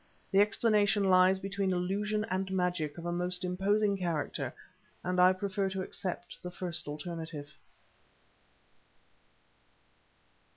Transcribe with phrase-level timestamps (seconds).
[0.31, 4.51] The explanation lies between illusion and magic of a most imposing character,
[5.03, 7.53] and I prefer to accept the first alternative.